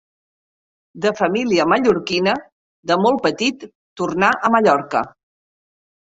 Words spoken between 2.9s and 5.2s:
de molt petit tornà a Mallorca.